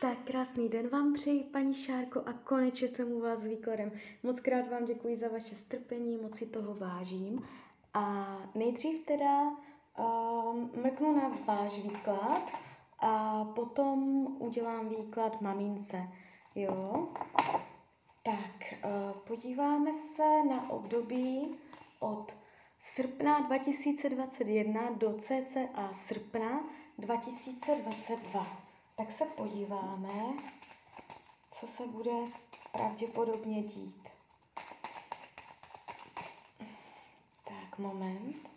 [0.00, 3.92] Tak krásný den vám přeji, paní Šárko, a konečně jsem u vás s výkladem.
[4.22, 7.38] Moc krát vám děkuji za vaše strpení, moc si toho vážím.
[7.94, 12.42] A nejdřív teda um, mrknu na váš výklad
[12.98, 16.08] a potom udělám výklad mamince.
[16.54, 17.08] Jo?
[18.22, 21.56] Tak, uh, podíváme se na období
[21.98, 22.32] od
[22.78, 26.64] srpna 2021 do cca srpna
[26.98, 28.69] 2022
[29.00, 30.12] tak se podíváme,
[31.50, 32.12] co se bude
[32.72, 34.08] pravděpodobně dít.
[37.44, 38.49] Tak, moment.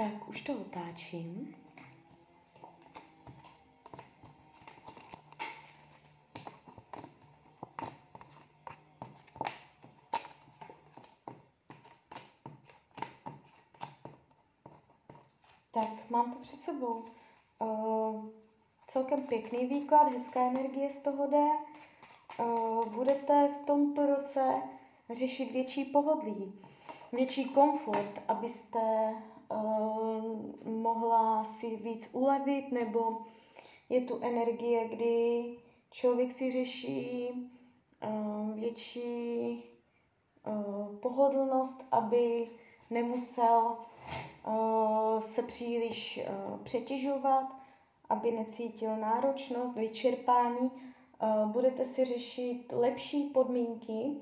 [0.00, 1.56] Tak, už to otáčím.
[15.72, 17.04] Tak, mám to před sebou.
[17.58, 18.24] Uh,
[18.88, 21.46] celkem pěkný výklad, hezká energie z toho jde.
[22.38, 24.62] Uh, budete v tomto roce
[25.10, 26.62] řešit větší pohodlí,
[27.12, 28.80] větší komfort, abyste
[29.50, 30.24] uh,
[30.64, 33.18] mohla si víc ulevit, nebo
[33.88, 35.44] je tu energie, kdy
[35.90, 37.28] člověk si řeší
[38.08, 39.64] uh, větší
[40.46, 42.50] uh, pohodlnost, aby
[42.90, 43.76] nemusel
[45.20, 46.20] se příliš
[46.62, 47.44] přetěžovat,
[48.08, 50.70] aby necítil náročnost, vyčerpání.
[51.46, 54.16] Budete si řešit lepší podmínky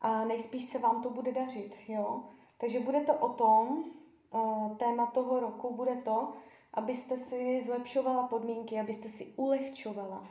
[0.00, 1.74] a nejspíš se vám to bude dařit.
[1.88, 2.22] Jo?
[2.58, 3.84] Takže bude to o tom,
[4.78, 6.32] téma toho roku bude to,
[6.74, 10.24] abyste si zlepšovala podmínky, abyste si ulehčovala,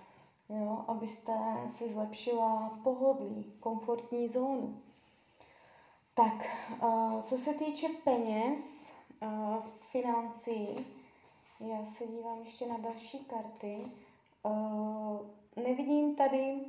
[0.50, 0.86] jo?
[0.88, 1.34] abyste
[1.68, 4.82] si zlepšila pohodlí, komfortní zónu.
[6.14, 6.46] Tak,
[7.24, 8.92] co se týče peněz,
[9.92, 10.68] financí,
[11.60, 13.92] já se dívám ještě na další karty.
[15.56, 16.60] Nevidím tady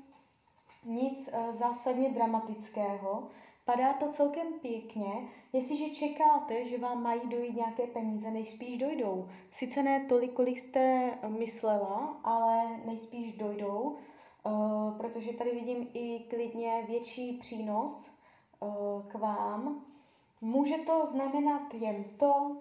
[0.84, 3.28] nic zásadně dramatického,
[3.64, 9.28] Padá to celkem pěkně, jestliže čekáte, že vám mají dojít nějaké peníze, nejspíš dojdou.
[9.52, 13.96] Sice ne tolik, kolik jste myslela, ale nejspíš dojdou,
[14.46, 18.10] uh, protože tady vidím i klidně větší přínos
[18.60, 19.84] uh, k vám.
[20.40, 22.56] Může to znamenat jen to,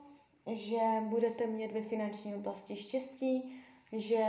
[0.47, 3.55] že budete mít ve finanční oblasti štěstí,
[3.91, 4.25] že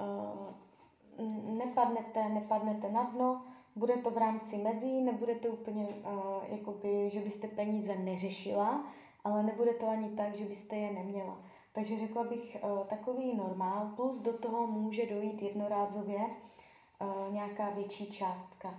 [0.00, 3.42] uh, nepadnete, nepadnete na dno,
[3.76, 8.84] bude to v rámci mezí, nebude to úplně, uh, jakoby, že byste peníze neřešila,
[9.24, 11.36] ale nebude to ani tak, že byste je neměla.
[11.72, 18.06] Takže řekla bych uh, takový normál, plus do toho může dojít jednorázově uh, nějaká větší
[18.06, 18.74] částka.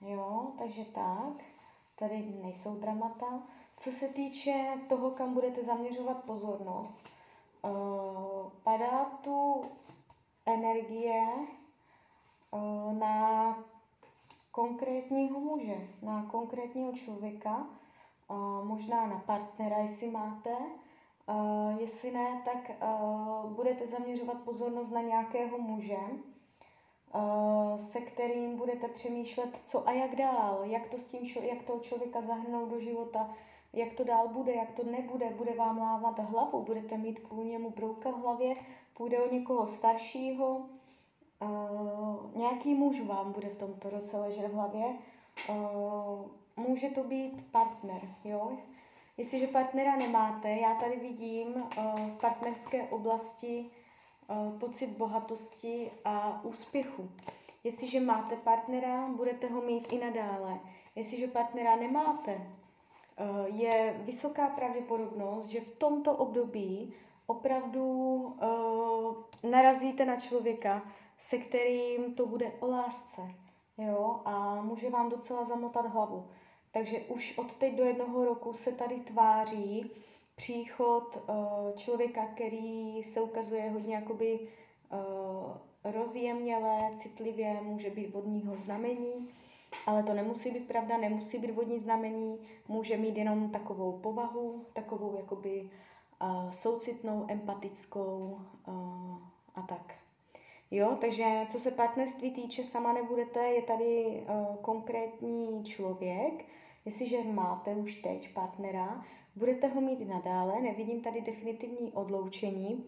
[0.00, 1.44] Jo, takže tak,
[1.98, 3.42] tady nejsou dramata.
[3.76, 7.08] Co se týče toho, kam budete zaměřovat pozornost,
[7.62, 7.70] uh,
[8.62, 9.64] padá tu
[10.46, 11.22] energie
[12.92, 13.56] na
[14.52, 17.66] konkrétního muže, na konkrétního člověka,
[18.62, 20.56] možná na partnera, jestli máte.
[21.78, 22.70] Jestli ne, tak
[23.48, 25.98] budete zaměřovat pozornost na nějakého muže,
[27.76, 32.20] se kterým budete přemýšlet, co a jak dál, jak to s tím, jak toho člověka
[32.20, 33.34] zahrnout do života,
[33.72, 37.70] jak to dál bude, jak to nebude, bude vám lávat hlavu, budete mít kvůli němu
[37.70, 38.56] brouka v hlavě,
[38.94, 40.60] půjde o někoho staršího,
[41.42, 44.84] Uh, nějaký muž vám bude v tomto roce ležet v hlavě.
[45.48, 46.26] Uh,
[46.56, 48.52] může to být partner, jo?
[49.16, 53.66] Jestliže partnera nemáte, já tady vidím uh, v partnerské oblasti
[54.28, 57.10] uh, pocit bohatosti a úspěchu.
[57.64, 60.60] Jestliže máte partnera, budete ho mít i nadále.
[60.96, 66.94] Jestliže partnera nemáte, uh, je vysoká pravděpodobnost, že v tomto období
[67.26, 67.84] opravdu
[68.16, 70.82] uh, narazíte na člověka,
[71.22, 73.22] se kterým to bude o lásce.
[73.78, 74.20] Jo?
[74.24, 76.28] A může vám docela zamotat hlavu.
[76.70, 79.90] Takže už od teď do jednoho roku se tady tváří
[80.34, 81.36] příchod uh,
[81.76, 84.48] člověka, který se ukazuje hodně jakoby
[84.92, 89.28] uh, rozjemnělé, citlivě, může být vodního znamení,
[89.86, 95.16] ale to nemusí být pravda, nemusí být vodní znamení, může mít jenom takovou povahu, takovou
[95.16, 95.70] jakoby
[96.22, 99.16] uh, soucitnou, empatickou uh,
[99.54, 100.01] a tak.
[100.74, 106.44] Jo, takže co se partnerství týče, sama nebudete, je tady uh, konkrétní člověk,
[106.84, 109.04] jestliže máte už teď partnera,
[109.36, 112.84] budete ho mít nadále, nevidím tady definitivní odloučení,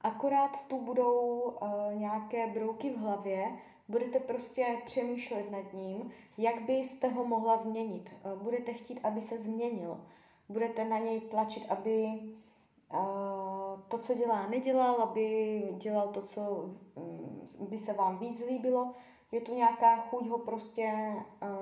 [0.00, 3.52] akorát tu budou uh, nějaké brouky v hlavě,
[3.88, 8.10] budete prostě přemýšlet nad ním, jak byste ho mohla změnit.
[8.24, 10.00] Uh, budete chtít, aby se změnil.
[10.48, 12.08] Budete na něj tlačit, aby
[13.88, 18.94] to, co dělá, nedělal, aby dělal to, co mm, by se vám víc líbilo.
[19.32, 21.14] Je tu nějaká chuť ho prostě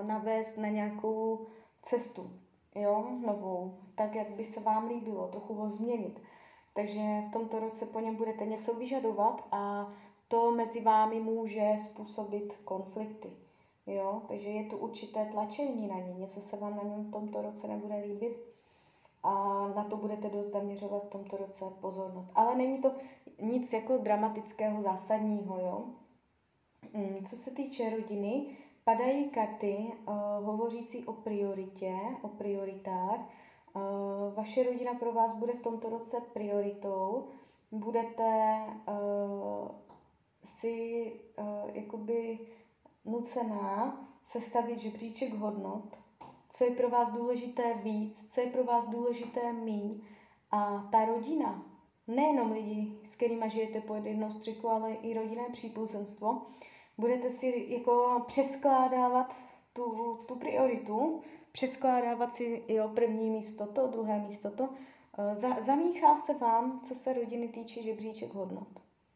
[0.02, 1.46] navést na nějakou
[1.82, 2.30] cestu,
[2.74, 6.20] jo, novou, tak, jak by se vám líbilo, trochu ho změnit.
[6.74, 9.92] Takže v tomto roce po něm budete něco vyžadovat a
[10.28, 13.30] to mezi vámi může způsobit konflikty.
[13.86, 14.22] Jo?
[14.28, 17.68] Takže je tu určité tlačení na ně, něco se vám na něm v tomto roce
[17.68, 18.53] nebude líbit
[19.24, 19.32] a
[19.76, 22.30] na to budete dost zaměřovat v tomto roce pozornost.
[22.34, 22.92] Ale není to
[23.40, 25.84] nic jako dramatického, zásadního, jo.
[26.92, 28.46] Mm, co se týče rodiny,
[28.84, 29.76] padají karty
[30.06, 30.14] uh,
[30.46, 33.20] hovořící o prioritě, o prioritách.
[33.20, 37.24] Uh, vaše rodina pro vás bude v tomto roce prioritou.
[37.72, 39.68] Budete uh,
[40.44, 42.38] si uh, jakoby
[43.04, 46.03] nucená sestavit žebříček hodnot,
[46.54, 50.00] co je pro vás důležité víc, co je pro vás důležité míň.
[50.50, 51.62] A ta rodina,
[52.06, 56.42] nejenom lidi, s kterými žijete pod jednou střechu, ale i rodinné příbuzenstvo,
[56.98, 59.36] budete si jako přeskládávat
[59.72, 61.22] tu, tu prioritu,
[61.52, 64.68] přeskládávat si jo, první místo to, druhé místo to.
[65.18, 68.68] Eh, za, zamíchá se vám, co se rodiny týče, žebříček hodnot.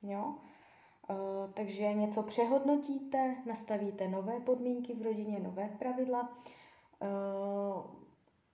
[0.03, 0.35] Jo?
[1.11, 1.17] Uh,
[1.55, 6.58] takže něco přehodnotíte, nastavíte nové podmínky v rodině, nové pravidla Eh,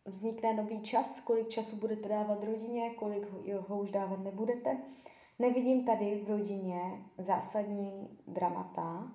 [0.05, 3.23] vznikne nový čas, kolik času budete dávat rodině, kolik
[3.69, 4.79] ho už dávat nebudete.
[5.39, 9.13] Nevidím tady v rodině zásadní dramata,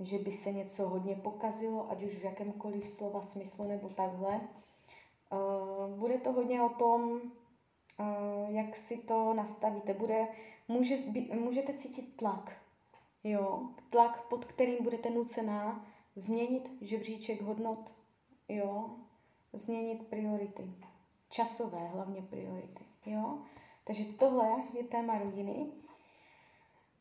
[0.00, 4.40] že by se něco hodně pokazilo, ať už v jakémkoliv slova smyslu nebo takhle.
[5.32, 9.94] Uh, bude to hodně o tom, uh, jak si to nastavíte.
[9.94, 10.28] Bude,
[10.68, 10.96] může,
[11.40, 12.52] můžete cítit tlak,
[13.24, 15.86] jo, tlak, pod kterým budete nucená
[16.16, 17.90] změnit žebříček hodnot,
[18.48, 18.90] jo,
[19.52, 20.70] změnit priority.
[21.30, 23.38] Časové hlavně priority, jo.
[23.84, 25.66] Takže tohle je téma rodiny.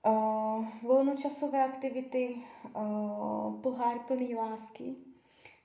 [0.05, 2.35] Uh, volnočasové aktivity,
[2.75, 4.95] uh, pohár plný lásky.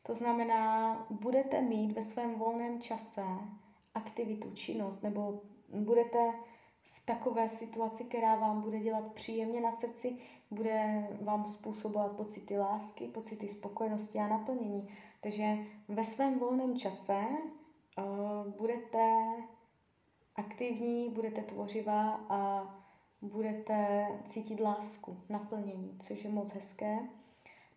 [0.02, 3.25] To znamená, budete mít ve svém volném čase
[3.94, 6.32] aktivitu, činnost, nebo budete
[6.92, 10.19] v takové situaci, která vám bude dělat příjemně na srdci,
[10.50, 14.88] bude vám způsobovat pocity lásky, pocity spokojenosti a naplnění.
[15.20, 15.56] Takže
[15.88, 17.26] ve svém volném čase
[17.98, 19.26] uh, budete
[20.36, 22.70] aktivní, budete tvořivá a
[23.22, 26.98] budete cítit lásku, naplnění, což je moc hezké.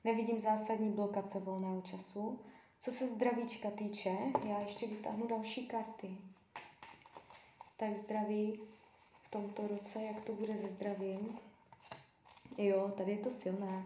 [0.03, 2.39] Nevidím zásadní blokace volného času.
[2.79, 6.17] Co se zdravíčka týče, já ještě vytáhnu další karty.
[7.77, 8.59] Tak zdraví
[9.21, 11.39] v tomto roce, jak to bude se zdravím.
[12.57, 13.85] Jo, tady je to silné.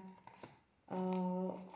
[0.91, 1.74] Uh,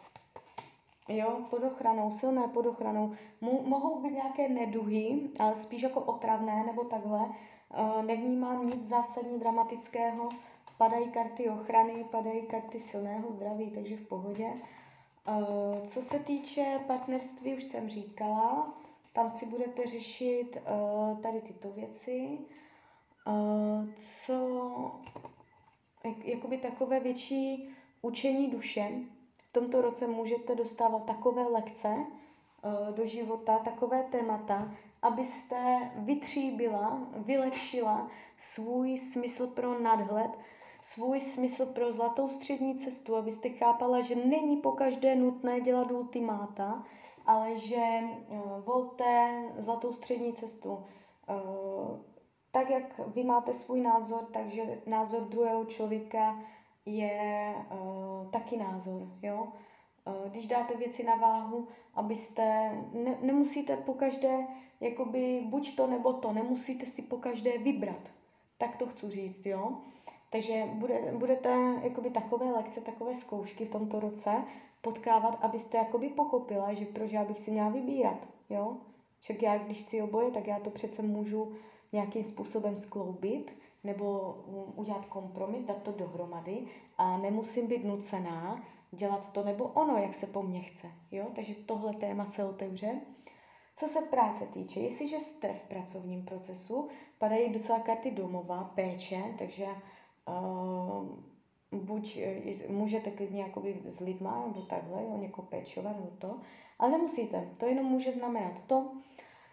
[1.10, 3.16] Jo, pod ochranou, silné pod ochranou.
[3.42, 7.20] Mo- mohou být nějaké neduhy, ale spíš jako otravné nebo takhle.
[7.20, 10.30] Uh, nevnímám nic zásadně dramatického.
[10.78, 14.54] Padají karty ochrany, padají karty silného zdraví, takže v pohodě.
[15.28, 18.74] Uh, co se týče partnerství, už jsem říkala,
[19.14, 22.38] tam si budete řešit uh, tady tyto věci.
[23.96, 24.62] Co,
[26.04, 27.70] jak, jakoby takové větší
[28.02, 28.92] učení duše,
[29.50, 38.08] v tomto roce můžete dostávat takové lekce uh, do života, takové témata, abyste vytříbila, vylepšila
[38.40, 40.32] svůj smysl pro nadhled,
[40.82, 46.84] svůj smysl pro zlatou střední cestu, abyste chápala, že není po každé nutné dělat ultimáta,
[47.26, 47.84] ale že
[48.28, 50.70] uh, volte zlatou střední cestu.
[50.72, 52.00] Uh,
[52.52, 56.40] tak, jak vy máte svůj názor, takže názor druhého člověka
[56.98, 59.48] je uh, taky názor, jo.
[60.08, 64.48] Uh, když dáte věci na váhu, abyste, ne, nemusíte po každé,
[64.80, 68.10] jakoby buď to nebo to, nemusíte si po každé vybrat.
[68.58, 69.78] Tak to chci říct, jo.
[70.30, 71.50] Takže bude, budete
[71.84, 74.44] jakoby takové lekce, takové zkoušky v tomto roce
[74.82, 78.78] potkávat, abyste jakoby pochopila, že proč já bych si měla vybírat, jo.
[79.20, 81.54] Však já, když si oboje, tak já to přece můžu
[81.92, 83.52] nějakým způsobem skloubit
[83.84, 84.36] nebo
[84.76, 86.68] udělat kompromis, dát to dohromady
[86.98, 90.88] a nemusím být nucená dělat to nebo ono, jak se po mně chce.
[91.12, 91.26] Jo?
[91.36, 93.02] Takže tohle téma se otevře.
[93.76, 99.66] Co se práce týče, jestliže jste v pracovním procesu, padají docela karty domova, péče, takže
[100.28, 101.08] uh,
[101.72, 106.40] buď eh, můžete klidně jakoby s lidma, nebo takhle, jo, někoho péčovat, nebo to,
[106.80, 107.50] ale nemusíte.
[107.58, 108.92] To jenom může znamenat to,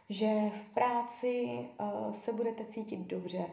[0.08, 3.46] že v práci uh, se budete cítit dobře.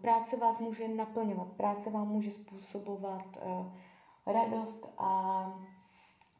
[0.00, 3.66] Práce vás může naplňovat, práce vám může způsobovat uh,
[4.26, 5.52] radost a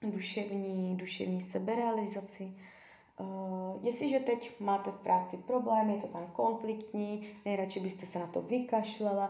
[0.02, 2.52] duševní, duševní seberealizaci.
[3.20, 3.26] Uh,
[3.82, 8.42] jestliže teď máte v práci problém, je to tam konfliktní, nejradši byste se na to
[8.42, 9.28] vykašlela,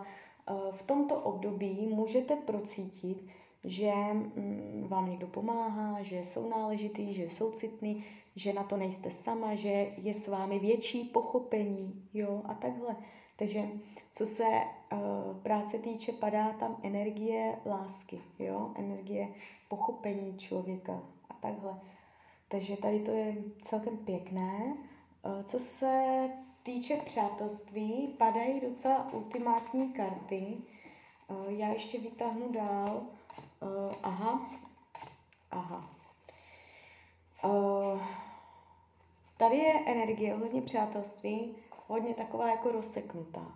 [0.50, 3.26] uh, v tomto období můžete procítit,
[3.64, 8.04] že mm, vám někdo pomáhá, že jsou náležitý, že jsou citný,
[8.36, 12.96] že na to nejste sama, že je s vámi větší pochopení, jo, a takhle.
[13.36, 13.68] Takže
[14.12, 14.98] co se uh,
[15.42, 19.28] práce týče, padá tam energie lásky, jo, energie
[19.68, 21.80] pochopení člověka a takhle.
[22.48, 24.74] Takže tady to je celkem pěkné.
[25.22, 26.14] Uh, co se
[26.62, 30.56] týče přátelství, padají docela ultimátní karty.
[31.28, 33.02] Uh, já ještě vytáhnu dál.
[33.62, 34.50] Uh, aha,
[35.50, 35.90] aha.
[37.44, 38.00] Uh,
[39.36, 43.52] tady je energie ohledně přátelství hodně taková jako rozseknutá.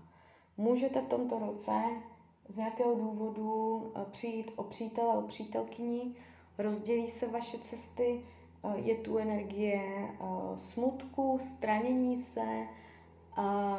[0.56, 1.72] Můžete v tomto roce
[2.48, 6.14] z nějakého důvodu eh, přijít o přítele, o přítelkyni,
[6.58, 8.20] rozdělí se vaše cesty,
[8.64, 10.16] eh, je tu energie eh,
[10.56, 12.66] smutku, stranění se,
[13.36, 13.78] a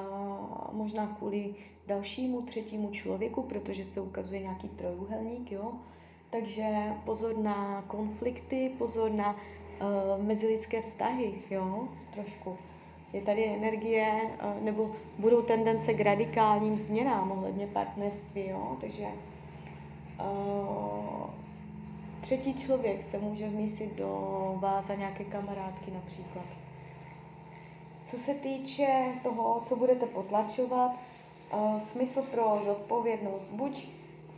[0.72, 1.56] možná kvůli
[1.88, 5.74] dalšímu, třetímu člověku, protože se ukazuje nějaký trojuhelník, jo.
[6.30, 12.58] Takže pozor na konflikty, pozor na uh, mezilidské vztahy, jo, trošku
[13.14, 18.78] je tady energie, eh, nebo budou tendence k radikálním změnám ohledně partnerství, jo?
[18.82, 19.06] takže
[20.20, 21.30] uh,
[22.22, 26.46] třetí člověk se může vmísit do vás a nějaké kamarádky například.
[28.06, 30.92] Co se týče toho, co budete potlačovat,
[31.54, 33.50] uh, smysl pro zodpovědnost.
[33.52, 33.88] Buď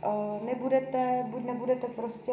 [0.06, 2.32] uh, nebudete, buď nebudete prostě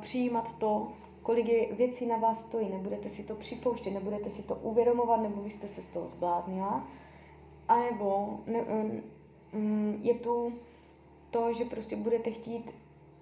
[0.00, 0.88] přijímat to,
[1.22, 5.42] kolik je věcí na vás stojí, nebudete si to připouštět, nebudete si to uvědomovat, nebo
[5.42, 6.86] byste se z toho zbláznila.
[7.68, 8.62] A nebo ne,
[9.52, 10.52] um, je tu
[11.30, 12.70] to, že prostě budete chtít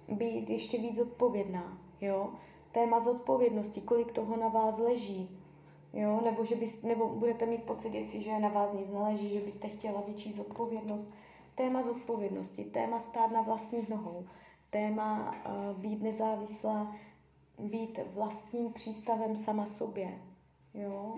[0.07, 2.29] být ještě víc zodpovědná, jo.
[2.71, 5.39] Téma zodpovědnosti, kolik toho na vás leží,
[5.93, 9.67] jo, nebo, že byste, nebo budete mít pocit, jestliže na vás nic neleží, že byste
[9.67, 11.13] chtěla větší zodpovědnost.
[11.55, 14.25] Téma zodpovědnosti, téma stát na vlastních nohou,
[14.69, 16.95] téma uh, být nezávislá,
[17.59, 20.21] být vlastním přístavem sama sobě,
[20.73, 21.15] jo,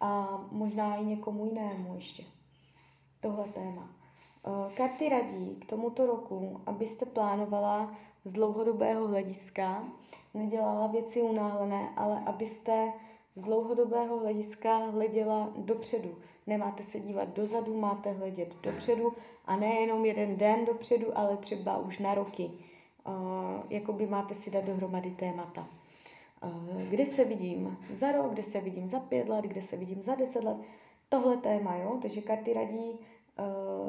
[0.00, 2.24] a možná i někomu jinému ještě.
[3.20, 3.88] Tohle téma.
[4.46, 9.84] Eh, karty radí k tomuto roku, abyste plánovala z dlouhodobého hlediska,
[10.34, 12.92] nedělala věci unáhlené, ale abyste
[13.36, 16.14] z dlouhodobého hlediska hleděla dopředu.
[16.46, 19.12] Nemáte se dívat dozadu, máte hledět dopředu
[19.44, 22.50] a nejenom jeden den dopředu, ale třeba už na roky.
[23.70, 25.66] Jakoby máte si dát dohromady témata.
[26.88, 30.14] Kde se vidím za rok, kde se vidím za pět let, kde se vidím za
[30.14, 30.56] deset let.
[31.08, 31.98] Tohle téma, jo?
[32.02, 32.98] Takže karty radí,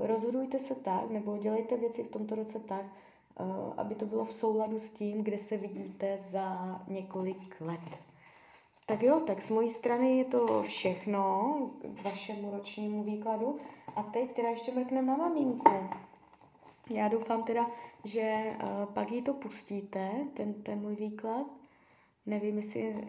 [0.02, 2.86] rozhodujte se tak, nebo dělejte věci v tomto roce tak,
[3.78, 7.98] aby to bylo v souladu s tím, kde se vidíte za několik let.
[8.86, 11.54] Tak jo, tak z mojí strany je to všechno
[11.96, 13.58] k vašemu ročnímu výkladu.
[13.96, 15.72] A teď teda ještě mrkneme na maminku.
[16.90, 17.68] Já doufám teda,
[18.04, 21.48] že uh, pak jí to pustíte, ten, ten můj výklad.
[22.26, 23.08] Nevím, jestli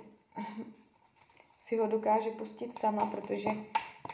[1.56, 3.50] si ho dokáže pustit sama, protože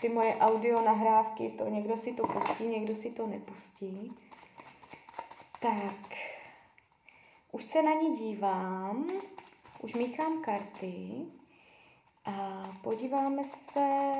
[0.00, 4.12] ty moje audio nahrávky, to někdo si to pustí, někdo si to nepustí.
[5.60, 6.14] Tak,
[7.52, 9.10] už se na ní dívám,
[9.82, 11.26] už míchám karty
[12.24, 14.10] a podíváme se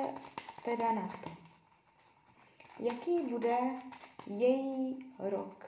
[0.65, 1.31] teda na to,
[2.79, 3.57] jaký bude
[4.27, 5.67] její rok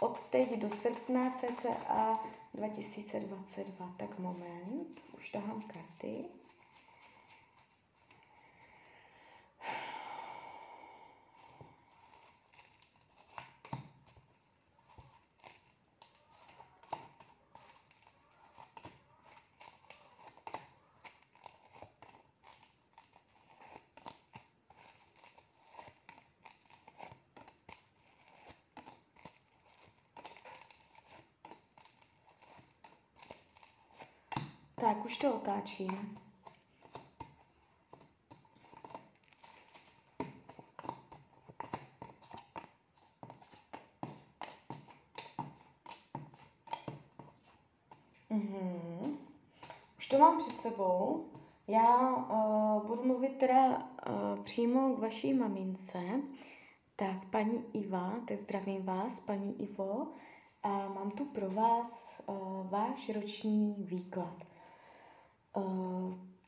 [0.00, 2.18] od teď do srpna cca
[2.54, 3.94] 2022.
[3.98, 6.24] Tak moment, už tahám karty.
[34.82, 36.18] Tak, už to otáčím.
[48.30, 49.16] Mm-hmm.
[49.98, 51.24] Už to mám před sebou.
[51.68, 55.98] Já uh, budu mluvit teda uh, přímo k vaší mamince.
[56.96, 60.06] Tak, paní Iva, tak zdravím vás, paní Ivo.
[60.62, 64.51] a mám tu pro vás uh, váš roční výklad.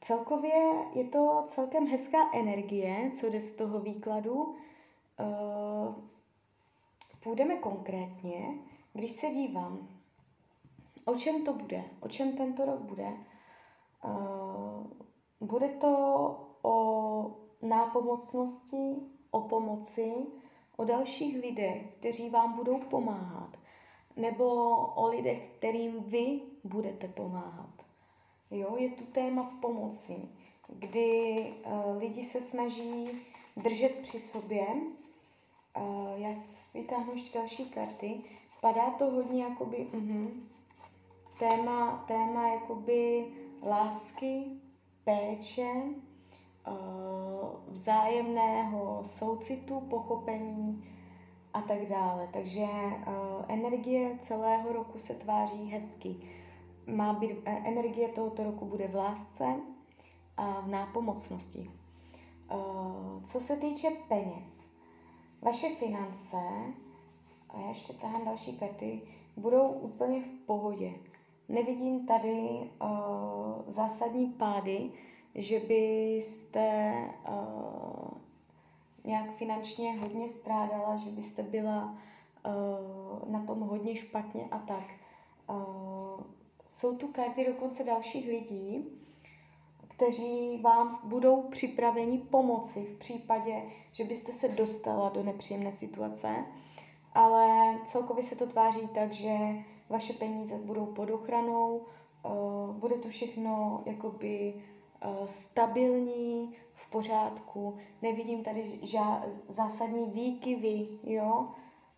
[0.04, 4.34] Celkově je to celkem hezká energie, co jde z toho výkladu.
[4.34, 5.94] Uh,
[7.22, 8.58] půjdeme konkrétně,
[8.92, 9.88] když se dívám,
[11.04, 13.12] o čem to bude, o čem tento rok bude.
[14.04, 14.86] Uh,
[15.40, 18.96] bude to o nápomocnosti,
[19.30, 20.14] o pomoci,
[20.76, 23.56] o dalších lidech, kteří vám budou pomáhat,
[24.16, 27.73] nebo o lidech, kterým vy budete pomáhat.
[28.50, 30.16] Jo, je tu téma pomoci,
[30.68, 33.08] kdy uh, lidi se snaží
[33.56, 34.66] držet při sobě.
[35.76, 36.34] Uh, já
[36.74, 38.20] vytáhnu ještě další karty.
[38.60, 40.28] Padá to hodně jakoby, uh-huh,
[41.38, 43.26] téma, téma jakoby
[43.62, 44.44] lásky,
[45.04, 45.72] péče,
[46.68, 50.84] uh, vzájemného soucitu, pochopení
[51.54, 52.28] a tak dále.
[52.32, 56.16] Takže uh, energie celého roku se tváří hezky.
[56.86, 59.44] Má být, uh, energie tohoto roku bude v lásce
[60.36, 61.70] a v nápomocnosti.
[62.54, 64.66] Uh, co se týče peněz,
[65.42, 66.36] vaše finance,
[67.50, 69.00] a já ještě tahám další karty,
[69.36, 70.92] budou úplně v pohodě.
[71.48, 72.88] Nevidím tady uh,
[73.66, 74.90] zásadní pády,
[75.34, 76.94] že byste
[77.28, 78.08] uh,
[79.04, 81.94] nějak finančně hodně strádala, že byste byla
[82.46, 84.84] uh, na tom hodně špatně a tak.
[85.50, 85.93] Uh,
[86.84, 88.84] jsou tu karty dokonce dalších lidí,
[89.88, 93.62] kteří vám budou připraveni pomoci v případě,
[93.92, 96.44] že byste se dostala do nepříjemné situace,
[97.12, 99.34] ale celkově se to tváří tak, že
[99.88, 108.44] vaše peníze budou pod ochranou, uh, bude to všechno jakoby uh, stabilní, v pořádku, nevidím
[108.44, 111.48] tady žá- zásadní výkyvy, jo,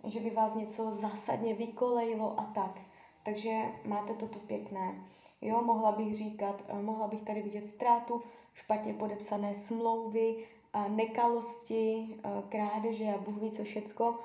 [0.04, 2.85] že by vás něco zásadně vykolejilo a tak.
[3.26, 4.94] Takže máte to tu pěkné.
[5.40, 8.22] Jo, mohla bych říkat, uh, mohla bych tady vidět ztrátu,
[8.54, 10.44] špatně podepsané smlouvy,
[10.88, 12.16] nekalosti,
[12.48, 14.18] krádeže a Bůh ví co všecko.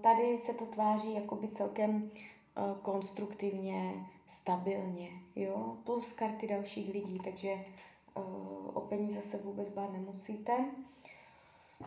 [0.00, 2.10] Tady se to tváří jakoby celkem
[2.58, 7.64] Eh, konstruktivně, stabilně, jo, plus karty dalších lidí, takže
[8.74, 10.64] o peníze se vůbec bát nemusíte.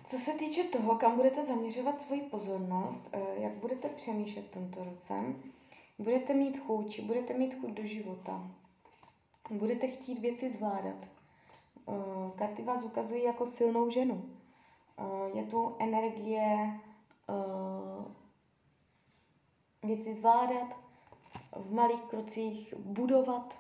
[0.04, 5.14] Co se týče toho, kam budete zaměřovat svoji pozornost, jak budete přemýšlet v tomto roce,
[6.00, 8.52] budete mít chuť, budete mít chuť do života,
[9.50, 10.96] budete chtít věci zvládat.
[11.86, 14.30] Uh, karty vás ukazují jako silnou ženu.
[15.00, 16.80] Uh, je tu energie
[17.30, 18.06] uh,
[19.84, 20.76] věci zvládat,
[21.56, 23.56] v malých krocích budovat.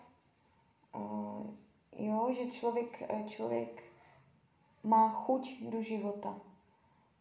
[1.97, 3.83] Jo, že člověk, člověk
[4.83, 6.39] má chuť do života.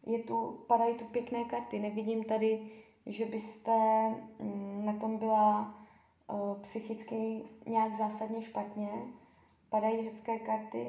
[0.05, 1.79] Je tu, padají tu pěkné karty.
[1.79, 2.71] Nevidím tady,
[3.09, 3.71] že byste
[4.39, 5.73] mm, na tom byla
[6.61, 8.89] psychicky nějak zásadně špatně.
[9.69, 10.87] Padají hezké karty.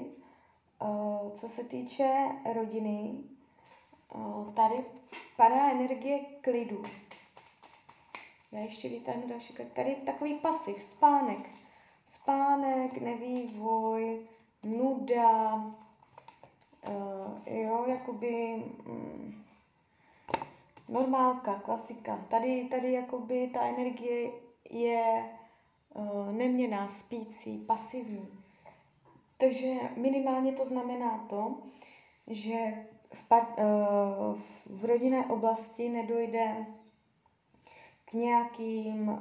[1.32, 3.14] Co se týče rodiny,
[4.54, 4.84] tady
[5.36, 6.82] padá energie klidu.
[8.52, 9.72] Já ještě vytáhnu další kartu.
[9.74, 11.50] Tady takový pasiv, spánek.
[12.06, 14.26] Spánek, nevývoj,
[14.62, 15.64] nuda,
[17.46, 19.44] jo, jakoby mm,
[20.90, 22.24] normálka, klasika.
[22.28, 24.30] Tady, tady jakoby ta energie
[24.70, 25.24] je
[25.94, 28.28] uh, neměná, spící, pasivní.
[29.38, 31.54] Takže minimálně to znamená to,
[32.26, 36.66] že v, par, uh, v rodinné oblasti nedojde
[38.04, 39.18] k nějakým uh,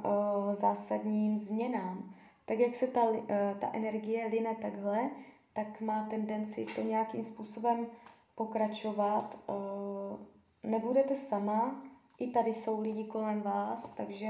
[0.54, 2.14] zásadním změnám.
[2.44, 3.18] Tak jak se ta, uh,
[3.60, 5.10] ta energie line takhle,
[5.52, 7.86] tak má tendenci to nějakým způsobem
[8.34, 9.38] pokračovat.
[9.48, 10.30] Uh,
[10.62, 11.82] nebudete sama,
[12.18, 14.28] i tady jsou lidi kolem vás, takže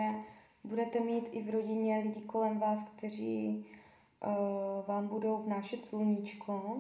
[0.65, 3.67] budete mít i v rodině lidi kolem vás, kteří
[4.27, 6.77] uh, vám budou vnášet sluníčko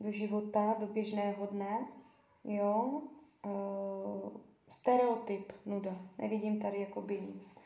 [0.00, 1.86] do života, do běžného dne.
[2.44, 3.02] Jo,
[3.44, 4.30] uh,
[4.68, 5.96] stereotyp, nuda.
[6.18, 7.58] Nevidím tady jakoby nic.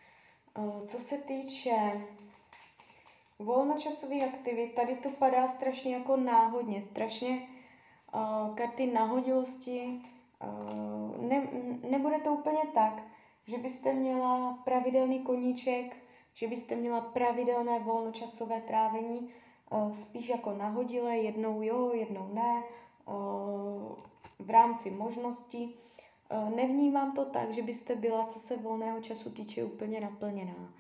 [0.58, 2.00] Eh, co se týče
[3.38, 7.48] volnočasových aktivit, tady to padá strašně jako náhodně, strašně
[8.14, 10.00] uh, karty nahodilosti.
[10.42, 11.48] Uh, ne,
[11.90, 13.02] nebude to úplně tak,
[13.46, 15.96] že byste měla pravidelný koníček,
[16.34, 19.28] že byste měla pravidelné volnočasové trávení,
[19.70, 22.62] uh, spíš jako nahodile, jednou jo, jednou ne,
[23.06, 23.96] uh,
[24.38, 25.78] v rámci možností.
[26.32, 30.74] Eh, nevnímám to tak, že byste byla, co se volného času týče, úplně naplněná.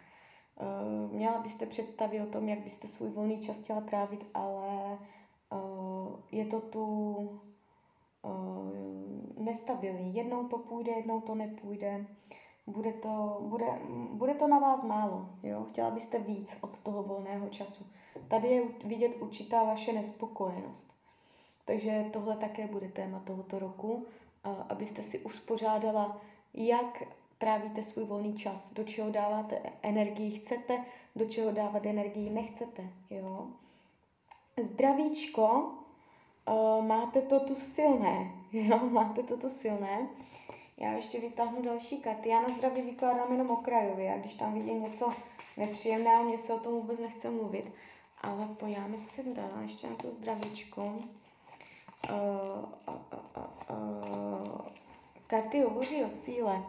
[0.60, 4.98] Eh, měla byste představy o tom, jak byste svůj volný čas chtěla trávit, ale
[5.52, 5.56] eh,
[6.32, 7.40] je to tu
[9.38, 10.14] nestabilní.
[10.14, 12.06] Jednou to půjde, jednou to nepůjde.
[12.66, 13.66] Bude to, bude,
[14.12, 15.64] bude to na vás málo, jo?
[15.68, 17.86] Chtěla byste víc od toho volného času.
[18.28, 20.92] Tady je vidět určitá vaše nespokojenost.
[21.64, 24.06] Takže tohle také bude téma tohoto roku,
[24.68, 26.20] abyste si uspořádala,
[26.54, 27.02] jak
[27.38, 30.84] trávíte svůj volný čas, do čeho dáváte energii chcete,
[31.16, 32.88] do čeho dávat energii nechcete.
[33.10, 33.46] Jo?
[34.62, 35.72] Zdravíčko,
[36.80, 38.78] máte to tu silné, jo?
[38.90, 40.08] máte to tu silné.
[40.76, 42.28] Já ještě vytáhnu další karty.
[42.28, 45.10] Já na zdraví vykládám jenom okrajově a když tam vidím něco
[45.56, 47.72] nepříjemného, mě se o tom vůbec nechce mluvit.
[48.20, 50.82] Ale pojďme se dál ještě na to zdravíčko.
[50.82, 50.94] Uh,
[52.88, 52.94] uh,
[53.36, 54.66] uh, uh,
[55.26, 56.62] karty hovoří o síle.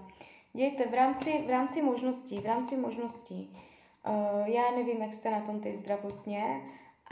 [0.53, 3.57] Dějte v rámci, v rámci možností, v rámci možností.
[4.07, 6.61] Uh, já nevím, jak jste na tom ty zdravotně,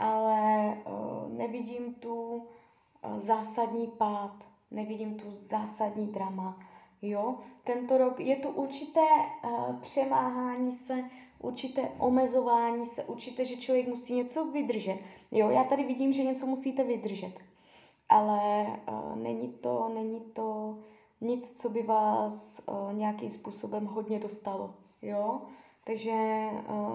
[0.02, 4.32] ale uh, nevidím tu uh, zásadní pád,
[4.70, 6.58] nevidím tu zásadní drama.
[7.02, 7.34] Jo,
[7.64, 9.00] tento rok je tu určité
[9.44, 11.04] uh, přemáhání se,
[11.38, 14.98] určité omezování se, určité, že člověk musí něco vydržet.
[15.30, 17.32] Jo, já tady vidím, že něco musíte vydržet,
[18.08, 18.66] ale
[19.14, 20.78] není to, není to
[21.20, 22.60] nic, co by vás
[22.92, 24.74] nějakým způsobem hodně dostalo.
[25.02, 25.40] Jo?
[25.84, 26.48] Takže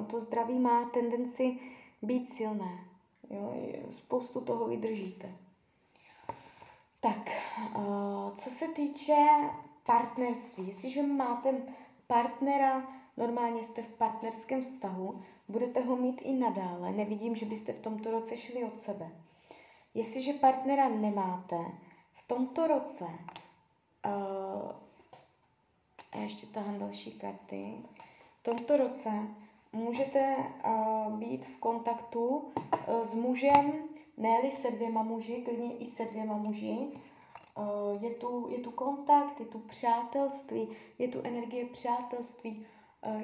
[0.07, 1.59] to zdraví má tendenci
[2.01, 2.86] být silné.
[3.29, 3.53] Jo?
[3.89, 5.31] Spoustu toho vydržíte.
[6.99, 7.29] Tak,
[7.75, 9.15] uh, co se týče
[9.85, 11.53] partnerství, jestliže máte
[12.07, 12.87] partnera,
[13.17, 16.91] normálně jste v partnerském vztahu, budete ho mít i nadále.
[16.91, 19.11] Nevidím, že byste v tomto roce šli od sebe.
[19.93, 21.57] Jestliže partnera nemáte,
[22.13, 23.05] v tomto roce
[24.05, 24.71] Uh,
[26.11, 27.73] a ještě tahám další karty.
[28.39, 29.09] V tomto roce
[29.77, 30.35] můžete
[30.65, 33.73] uh, být v kontaktu uh, s mužem,
[34.17, 36.77] ne se dvěma muži, klidně i se dvěma muži.
[37.57, 40.67] Uh, je, tu, je tu kontakt, je tu přátelství,
[40.99, 42.65] je tu energie přátelství,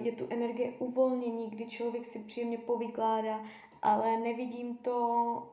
[0.01, 3.41] je tu energie uvolnění, kdy člověk si příjemně povykládá,
[3.81, 5.43] ale nevidím to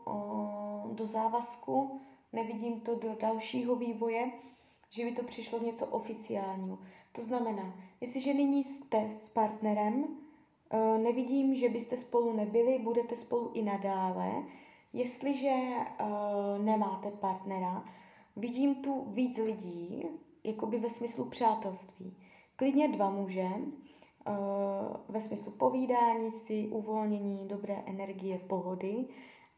[0.93, 2.01] do závazku,
[2.33, 4.31] nevidím to do dalšího vývoje
[4.91, 6.79] že by to přišlo v něco oficiálního.
[7.13, 10.30] To znamená, jestliže nyní jste s partnerem, eh,
[10.99, 14.33] nevidím, že byste spolu nebyli, budete spolu i nadále.
[14.93, 16.05] Jestliže eh,
[16.59, 17.85] nemáte partnera,
[18.37, 20.05] vidím tu víc lidí,
[20.45, 22.17] jakoby ve smyslu přátelství.
[22.57, 23.49] Klidně dva muže,
[24.27, 24.33] eh,
[25.09, 29.05] ve smyslu povídání si, uvolnění, dobré energie, pohody,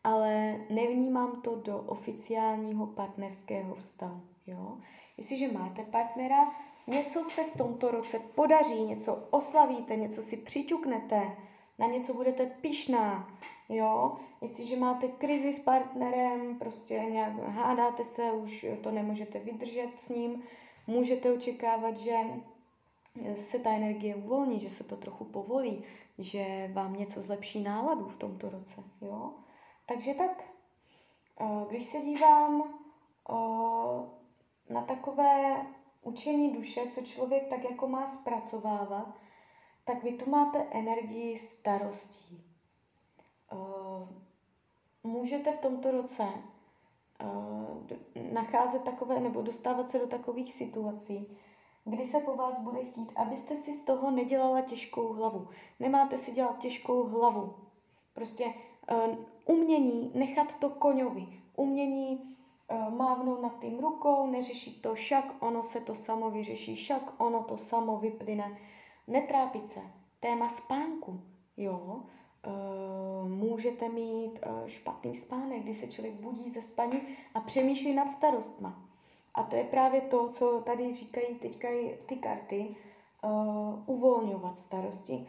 [0.04, 4.20] ale nevnímám to do oficiálního partnerského vztahu.
[4.46, 4.78] Jo?
[5.16, 6.54] Jestliže máte partnera,
[6.86, 11.36] něco se v tomto roce podaří, něco oslavíte, něco si přiťuknete,
[11.78, 14.16] na něco budete pišná, jo.
[14.40, 20.42] Jestliže máte krizi s partnerem, prostě nějak hádáte se, už to nemůžete vydržet s ním,
[20.86, 22.16] můžete očekávat, že
[23.34, 25.84] se ta energie uvolní, že se to trochu povolí,
[26.18, 29.32] že vám něco zlepší náladu v tomto roce, jo.
[29.86, 30.44] Takže tak,
[31.40, 32.62] eh, když se dívám
[33.30, 33.34] eh,
[34.74, 35.66] na takové
[36.02, 39.18] učení duše, co člověk tak jako má zpracovávat,
[39.84, 42.44] tak vy tu máte energii starostí.
[43.52, 44.08] Uh,
[45.02, 47.86] můžete v tomto roce uh,
[48.32, 51.36] nacházet takové nebo dostávat se do takových situací,
[51.84, 55.48] kdy se po vás bude chtít, abyste si z toho nedělala těžkou hlavu.
[55.80, 57.54] Nemáte si dělat těžkou hlavu.
[58.12, 62.36] Prostě uh, umění nechat to koňovi, umění
[62.72, 67.42] Eh, mávnout nad tím rukou, neřešit to však, ono se to samo vyřeší, však ono
[67.42, 68.58] to samo vyplyne.
[69.06, 69.80] Netrápit se.
[70.20, 71.20] Téma spánku,
[71.56, 72.02] jo.
[72.46, 77.00] Uh, můžete mít uh, špatný spánek, kdy se člověk budí ze spaní
[77.34, 78.82] a přemýšlí nad starostma.
[79.34, 81.68] A to je právě to, co tady říkají teďka
[82.06, 82.76] ty karty,
[83.86, 85.26] uvolňovat starosti.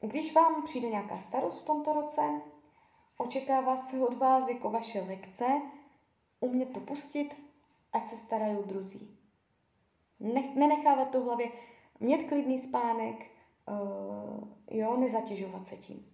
[0.00, 2.22] Když vám přijde nějaká starost v tomto roce,
[3.18, 5.44] očekává se od vás jako vaše lekce,
[6.42, 7.36] umět to pustit,
[7.92, 9.18] ať se starají druzí.
[10.20, 11.48] Ne, nenechávat to v hlavě,
[12.00, 13.26] mít klidný spánek,
[13.68, 16.06] uh, jo, nezatěžovat se tím.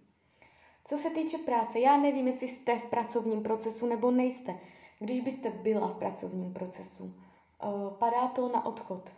[0.85, 4.59] Co se týče práce, já nevím, jestli jste v pracovním procesu nebo nejste.
[4.99, 9.09] Když byste byla v pracovním procesu, uh, padá to na odchod,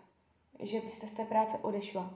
[0.59, 2.13] že byste z té práce odešla.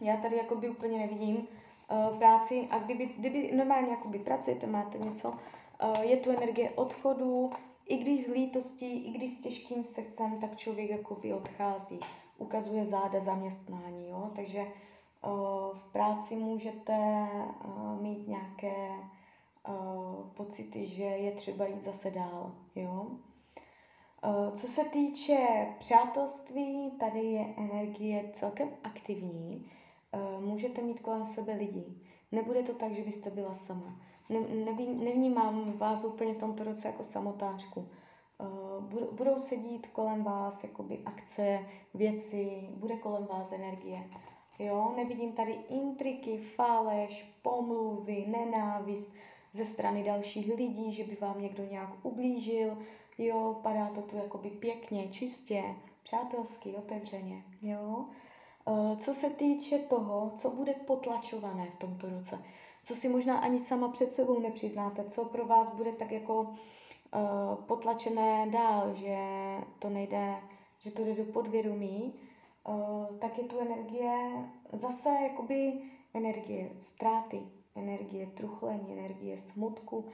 [0.00, 5.28] Já tady jakoby úplně nevidím uh, práci a kdyby, kdyby normálně jakoby pracujete, máte něco,
[5.28, 7.50] uh, je tu energie odchodu,
[7.90, 12.00] i když s lítostí, i když s těžkým srdcem, tak člověk jakoby odchází,
[12.38, 14.30] ukazuje záda zaměstnání, jo?
[14.36, 17.26] takže uh, v práci můžete
[17.64, 18.90] uh, mít nějaké
[19.68, 23.06] uh, pocity, že je třeba jít zase dál, jo.
[24.54, 29.70] Co se týče přátelství, tady je energie celkem aktivní.
[30.40, 32.02] Můžete mít kolem sebe lidí.
[32.32, 34.00] Nebude to tak, že byste byla sama.
[34.30, 37.88] Ne, neví, nevnímám vás úplně v tomto roce jako samotářku.
[38.38, 41.58] Uh, budou sedít kolem vás jakoby akce,
[41.94, 44.04] věci, bude kolem vás energie.
[44.58, 49.12] Jo, nevidím tady intriky, faleš, pomluvy, nenávist
[49.52, 52.78] ze strany dalších lidí, že by vám někdo nějak ublížil.
[53.18, 55.64] Jo, padá to tu jakoby pěkně, čistě,
[56.02, 57.42] přátelsky, otevřeně.
[57.62, 58.04] Jo.
[58.64, 62.38] Uh, co se týče toho, co bude potlačované v tomto roce,
[62.82, 67.54] co si možná ani sama před sebou nepřiznáte, co pro vás bude tak jako uh,
[67.66, 69.16] potlačené dál, že
[69.78, 70.36] to nejde,
[70.78, 72.14] že to jde do podvědomí,
[72.68, 75.72] uh, tak je tu energie zase jakoby
[76.14, 77.40] energie ztráty,
[77.74, 80.04] energie truchlení, energie smutku,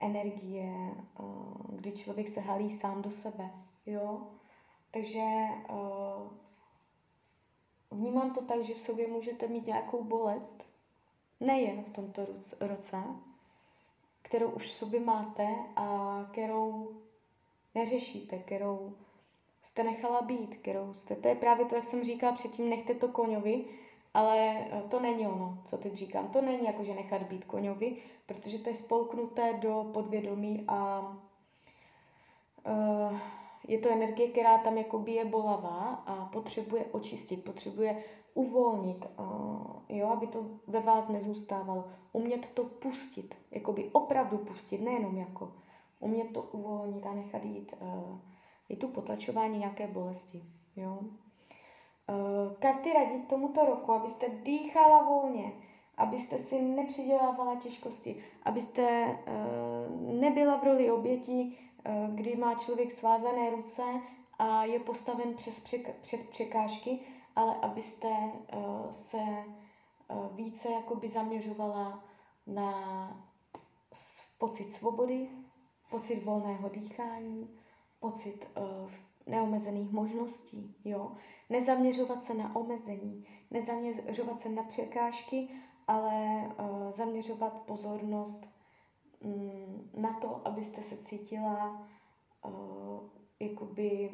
[0.00, 3.50] energie, uh, kdy člověk se halí sám do sebe,
[3.86, 4.26] jo.
[4.90, 5.24] Takže
[5.70, 6.28] uh,
[7.90, 10.64] vnímám to tak, že v sobě můžete mít nějakou bolest,
[11.40, 12.26] nejen v tomto
[12.60, 13.02] roce,
[14.22, 16.96] kterou už v sobě máte a kterou
[17.74, 18.96] neřešíte, kterou
[19.62, 23.08] jste nechala být, kterou jste, to je právě to, jak jsem říkala předtím, nechte to
[23.08, 23.64] koňovi,
[24.14, 26.28] ale eh, to není ono, co teď říkám.
[26.28, 27.96] To není jako, že nechat být koňovi,
[28.26, 31.00] protože to je spolknuté do podvědomí a
[32.66, 33.18] uh,
[33.68, 39.06] je to energie, která tam jakoby je bolavá a potřebuje očistit, potřebuje uvolnit,
[39.88, 41.84] jo, aby to ve vás nezůstávalo.
[42.12, 45.52] Umět to pustit, jakoby opravdu pustit, nejenom jako.
[46.00, 47.74] Umět to uvolnit a nechat jít.
[48.68, 50.42] Je tu potlačování nějaké bolesti,
[50.76, 50.98] jo.
[52.58, 55.52] Karty radí tomuto roku, abyste dýchala volně,
[55.96, 59.16] abyste si nepřidělávala těžkosti, abyste
[60.00, 63.82] nebyla v roli obětí, uh, kdy má člověk svázané ruce
[64.38, 66.98] a je postaven přes přek- před překážky,
[67.38, 72.04] ale abyste uh, se uh, více jakoby zaměřovala
[72.46, 72.72] na
[74.38, 75.28] pocit svobody,
[75.90, 77.58] pocit volného dýchání,
[78.00, 78.90] pocit uh,
[79.26, 81.12] neomezených možností, jo.
[81.50, 85.48] Nezaměřovat se na omezení, nezaměřovat se na překážky,
[85.86, 86.42] ale
[86.90, 88.46] zaměřovat pozornost
[89.20, 91.88] um, na to, abyste se cítila
[92.44, 92.52] uh,
[93.40, 94.10] jakoby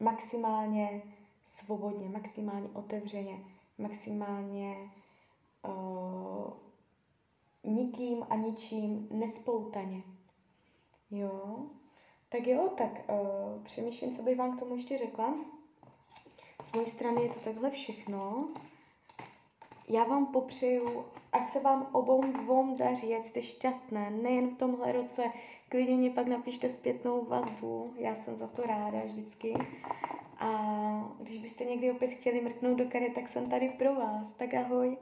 [0.00, 1.02] maximálně
[1.46, 3.40] svobodně, maximálně otevřeně,
[3.78, 4.76] maximálně
[5.68, 6.52] uh,
[7.64, 10.02] nikým a ničím nespoutaně.
[11.10, 11.58] Jo?
[12.28, 15.34] Tak jo, tak uh, přemýšlím, co bych vám k tomu ještě řekla.
[16.64, 18.48] Z mojí strany je to takhle všechno.
[19.88, 24.92] Já vám popřeju, ať se vám obou dvou daří, ať jste šťastné, nejen v tomhle
[24.92, 25.24] roce.
[25.68, 29.54] Klidně mě pak napište zpětnou vazbu, já jsem za to ráda vždycky.
[30.42, 34.34] A když byste někdy opět chtěli mrknout do karet, tak jsem tady pro vás.
[34.34, 34.96] Tak ahoj.